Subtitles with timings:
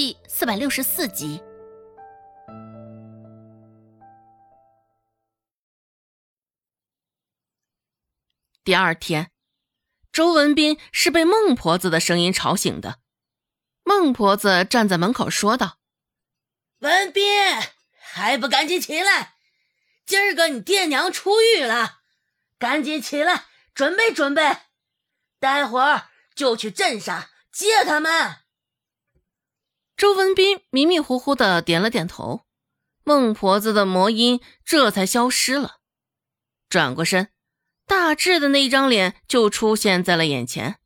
[0.00, 1.42] 第四百六十四集。
[8.64, 9.30] 第二天，
[10.10, 13.00] 周文斌是被孟婆子的声音吵醒的。
[13.84, 15.76] 孟婆子站在门口说道
[16.80, 17.22] ：“文斌，
[17.98, 19.34] 还不赶紧起来！
[20.06, 21.98] 今儿个你爹娘出狱了，
[22.58, 23.44] 赶紧起来，
[23.74, 24.60] 准备准备，
[25.38, 28.36] 待会儿就去镇上接他们。”
[30.00, 32.46] 周文斌迷迷糊糊的点了点头，
[33.04, 35.80] 孟婆子的魔音这才消失了。
[36.70, 37.28] 转过身，
[37.84, 40.80] 大志的那张脸就出现在了眼前。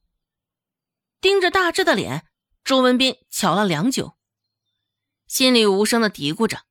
[1.21, 2.27] 盯着大志的脸，
[2.65, 4.17] 周文斌瞧了良久，
[5.29, 6.63] 心里无声的嘀咕着：“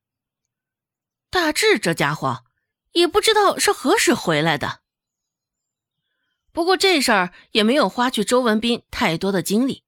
[1.30, 2.44] 大志这家伙，
[2.92, 4.82] 也不知道是何时回来的。”
[6.52, 9.82] 不过这事儿也没有花去周文斌太多的精力。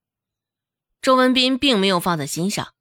[1.00, 2.74] 周文斌并没有放在心上。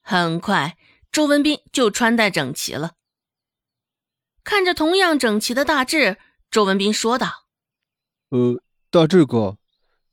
[0.00, 0.76] 很快，
[1.10, 2.92] 周文斌就穿戴整齐了。
[4.42, 6.18] 看着同样整齐的大志，
[6.50, 7.46] 周文斌说道
[8.28, 9.56] ：“呃，大志哥，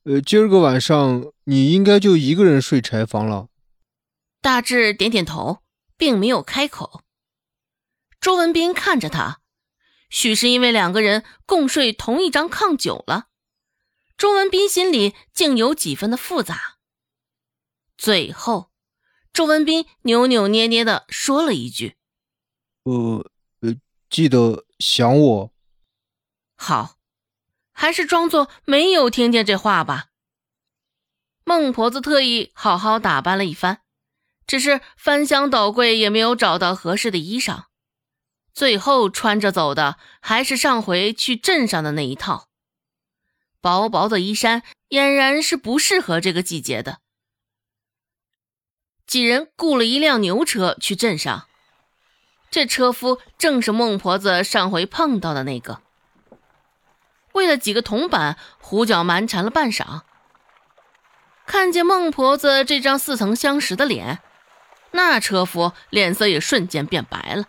[0.03, 3.49] 呃，今儿个晚上你应该就一个人睡柴房了。”
[4.42, 5.59] 大志点点头，
[5.97, 7.03] 并没有开口。
[8.22, 9.42] 周文斌看着他，
[10.09, 13.27] 许是因为两个人共睡同一张炕久了。
[14.22, 16.77] 周文斌心里竟有几分的复杂。
[17.97, 18.69] 最后，
[19.33, 21.95] 周文斌扭扭捏捏的说了一句
[22.86, 23.73] ：“呃呃，
[24.11, 25.53] 记得想我。”
[26.55, 26.99] 好，
[27.72, 30.09] 还是装作没有听见这话吧。
[31.44, 33.81] 孟婆子特意好好打扮了一番，
[34.45, 37.64] 只是翻箱倒柜也没有找到合适的衣裳，
[38.53, 42.50] 最后穿着走的还是上回去镇上的那一套。
[43.62, 46.98] 薄薄的衣衫，俨然是不适合这个季节的。
[49.06, 51.48] 几人雇了一辆牛车去镇上，
[52.50, 55.82] 这车夫正是孟婆子上回碰到的那个。
[57.33, 60.02] 为了几个铜板，胡搅蛮缠了半晌。
[61.45, 64.20] 看见孟婆子这张似曾相识的脸，
[64.92, 67.45] 那车夫脸色也瞬间变白了。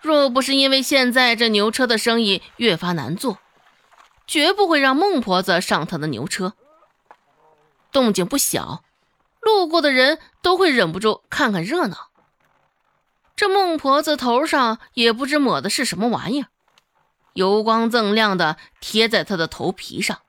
[0.00, 3.38] 若不是因为现在这牛车的生意越发难做，
[4.30, 6.54] 绝不会让孟婆子上他的牛车。
[7.90, 8.84] 动静不小，
[9.40, 12.10] 路过的人都会忍不住看看热闹。
[13.34, 16.48] 这孟婆子头上也不知抹的是什么玩意儿，
[17.32, 20.20] 油光锃亮的贴在她的头皮上，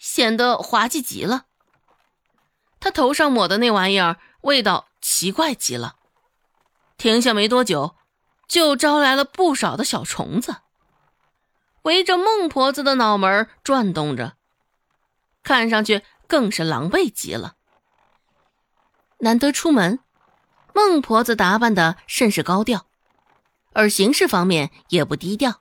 [0.00, 1.44] 显得滑稽极了。
[2.80, 5.94] 她头上抹的那玩意儿味道奇怪极了，
[6.96, 7.94] 停下没多久，
[8.48, 10.56] 就招来了不少的小虫子。
[11.84, 14.34] 围着孟婆子的脑门转动着，
[15.42, 17.54] 看上去更是狼狈极了。
[19.18, 20.00] 难得出门，
[20.74, 22.86] 孟婆子打扮的甚是高调，
[23.74, 25.60] 而行事方面也不低调。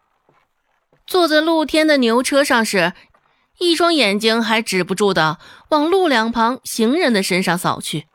[1.06, 2.94] 坐在露天的牛车上时，
[3.58, 8.08] 一双眼睛还止不住的往路两旁行人的身上扫去，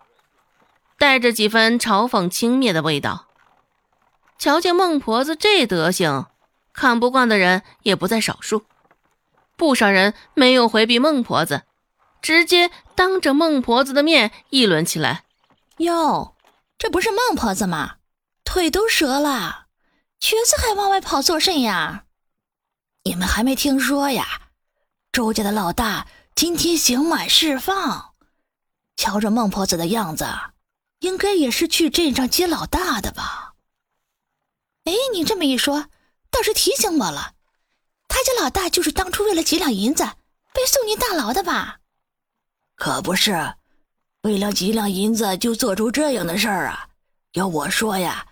[0.96, 3.26] 带着几分嘲讽轻蔑的味道。
[4.38, 6.26] 瞧见孟婆子这德行。
[6.78, 8.64] 看不惯的人也不在少数，
[9.56, 11.64] 不少人没有回避孟婆子，
[12.22, 15.24] 直接当着孟婆子的面议论起来
[15.78, 16.36] ：“哟，
[16.78, 17.96] 这不是孟婆子吗？
[18.44, 19.66] 腿都折了，
[20.20, 22.04] 瘸子还往外跑做甚呀？
[23.02, 24.42] 你们还没听说呀？
[25.10, 26.06] 周家的老大
[26.36, 28.14] 今天刑满释放，
[28.94, 30.24] 瞧着孟婆子的样子，
[31.00, 33.54] 应该也是去镇上接老大的吧？
[34.84, 35.86] 哎，你这么一说。”
[36.38, 37.32] 倒是提醒我了，
[38.06, 40.04] 他家老大就是当初为了几两银子
[40.54, 41.80] 被送进大牢的吧？
[42.76, 43.54] 可不是，
[44.22, 46.90] 为了几两银子就做出这样的事儿啊！
[47.32, 48.24] 要我说呀，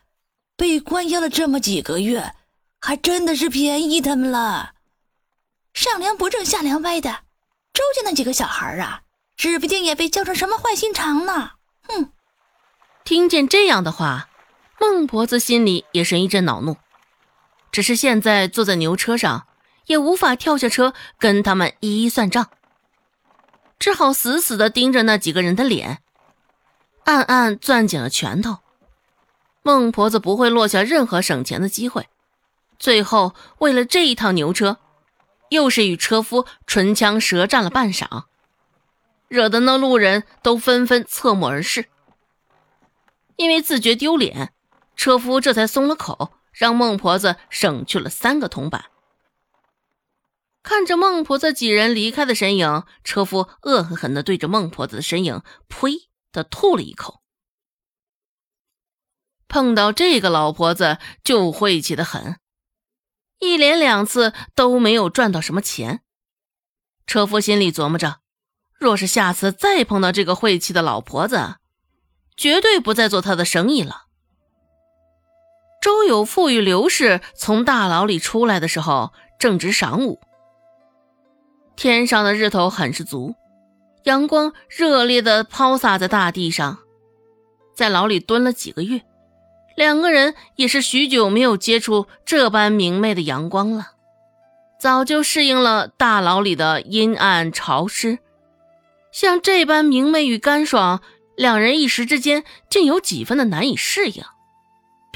[0.56, 2.32] 被关押了这么几个月，
[2.80, 4.74] 还真的是便宜他们了。
[5.74, 7.10] 上梁不正下梁歪的，
[7.74, 9.02] 周家那几个小孩啊，
[9.36, 11.54] 指不定也被教成什么坏心肠呢！
[11.88, 12.12] 哼！
[13.02, 14.28] 听见这样的话，
[14.78, 16.76] 孟婆子心里也是一阵恼怒。
[17.76, 19.46] 只是现在坐在牛车上，
[19.84, 22.48] 也无法跳下车跟他们一一算账，
[23.78, 25.98] 只好死死的盯着那几个人的脸，
[27.04, 28.60] 暗暗攥紧了拳头。
[29.62, 32.08] 孟婆子不会落下任何省钱的机会，
[32.78, 34.78] 最后为了这一趟牛车，
[35.50, 38.22] 又是与车夫唇枪舌战了半晌，
[39.28, 41.90] 惹得那路人都纷纷侧目而视。
[43.36, 44.54] 因为自觉丢脸，
[44.96, 46.32] 车夫这才松了口。
[46.56, 48.86] 让孟婆子省去了三个铜板。
[50.62, 57.20] 看着孟婆子几人离开的身影，车夫恶狠狠地对着孟婆子的身影“呸”的吐了一口。
[59.46, 62.40] 碰到这个老婆子就晦气的很，
[63.38, 66.02] 一连两次都没有赚到什么钱。
[67.06, 68.20] 车夫心里琢磨着，
[68.80, 71.58] 若是下次再碰到这个晦气的老婆子，
[72.36, 74.05] 绝对不再做他的生意了。
[75.86, 80.18] 周有富与刘氏从大牢里出来的时候，正值晌午，
[81.76, 83.36] 天上的日头很是足，
[84.02, 86.78] 阳光热烈的抛洒在大地上。
[87.76, 89.02] 在牢里蹲了几个月，
[89.76, 93.92] 两个人也是许久没有接触这般明媚的阳光了，
[94.80, 98.18] 早就适应了大牢里的阴暗潮湿。
[99.12, 101.00] 像这般明媚与干爽，
[101.36, 104.24] 两人一时之间竟有几分的难以适应。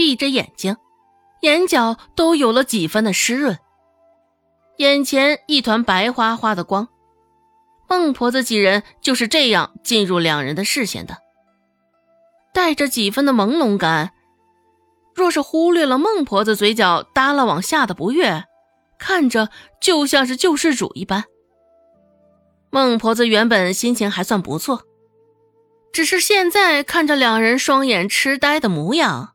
[0.01, 0.79] 闭着眼睛，
[1.43, 3.59] 眼角都有了几分的湿润。
[4.79, 6.89] 眼前一团白花花的光，
[7.87, 11.19] 孟婆子几人就是这样进入两人的视线的，
[12.55, 14.13] 带着几分的朦胧感。
[15.15, 18.45] 若是忽略了孟婆子嘴角耷拉往下的不悦，
[18.99, 19.51] 看着
[19.83, 21.25] 就像是救世主一般。
[22.71, 24.81] 孟婆子原本心情还算不错，
[25.93, 29.35] 只是现在看着两人双眼痴呆的模样。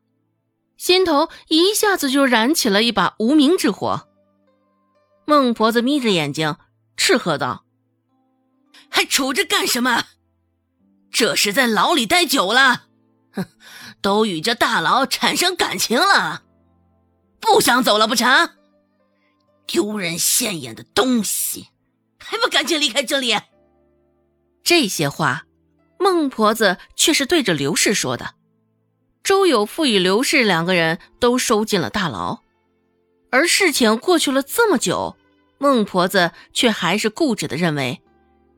[0.76, 4.08] 心头一下子就燃起了一把无名之火。
[5.24, 6.56] 孟婆子眯着眼睛，
[6.96, 7.64] 斥喝道
[8.88, 10.04] ：“还杵着干什么？
[11.10, 12.84] 这是在牢里待久了，
[13.32, 13.46] 哼，
[14.00, 16.44] 都与这大牢产生感情了，
[17.40, 18.50] 不想走了不成？
[19.66, 21.70] 丢人现眼的东西，
[22.20, 23.34] 还不赶紧离开这里！”
[24.62, 25.46] 这些话，
[25.98, 28.35] 孟婆子却是对着刘氏说的。
[29.26, 32.42] 周有富与刘氏两个人都收进了大牢，
[33.30, 35.16] 而事情过去了这么久，
[35.58, 38.00] 孟婆子却还是固执的认为，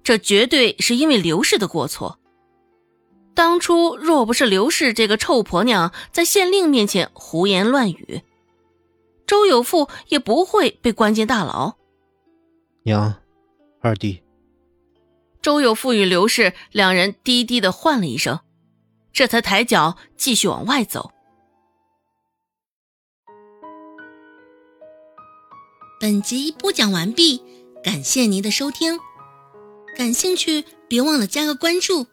[0.05, 2.19] 这绝对是因为刘氏的过错。
[3.35, 8.21] 当初若不是刘氏这个臭婆娘在县令面前胡言乱语，
[9.27, 11.77] 周有富也不会被关进大牢。
[12.83, 13.15] 娘，
[13.81, 14.23] 二弟。
[15.41, 18.41] 周有富与刘氏两人低低的唤了一声。
[19.19, 21.11] 这才抬脚继续往外走。
[25.99, 27.43] 本集播讲完毕，
[27.83, 29.01] 感谢您的收听。
[29.97, 32.07] 感兴趣别忘了加个关注，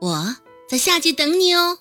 [0.00, 0.36] 我
[0.66, 1.80] 在下集等你哦。